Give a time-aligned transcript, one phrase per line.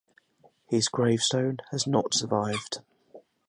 [0.67, 2.79] His gravestone has not survived.